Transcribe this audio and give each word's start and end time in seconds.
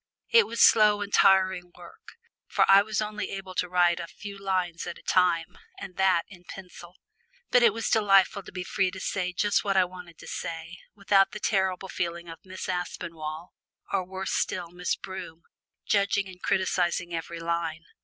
It 0.31 0.47
was 0.47 0.61
slow 0.67 1.01
and 1.01 1.13
tiring 1.13 1.71
work, 1.77 2.17
for 2.47 2.65
I 2.67 2.81
was 2.81 3.03
only 3.03 3.29
able 3.29 3.53
to 3.53 3.69
write 3.69 3.99
a 3.99 4.07
few 4.07 4.35
lines 4.35 4.87
at 4.87 4.97
a 4.97 5.03
time, 5.03 5.59
and 5.77 5.95
that 5.95 6.23
in 6.27 6.43
pencil. 6.43 6.95
But 7.51 7.61
it 7.61 7.71
was 7.71 7.87
delightful 7.87 8.41
to 8.41 8.51
be 8.51 8.63
free 8.63 8.89
to 8.89 8.99
say 8.99 9.31
just 9.31 9.63
what 9.63 9.77
I 9.77 9.85
wanted 9.85 10.17
to 10.17 10.27
say, 10.27 10.79
without 10.95 11.33
the 11.33 11.39
terrible 11.39 11.87
feeling 11.87 12.29
of 12.29 12.39
Miss 12.43 12.67
Aspinall, 12.67 13.53
or 13.93 14.03
worse 14.03 14.31
still 14.33 14.71
Miss 14.71 14.95
Broom, 14.95 15.43
judging 15.85 16.27
and 16.27 16.41
criticising 16.41 17.13
every 17.13 17.39
line. 17.39 17.83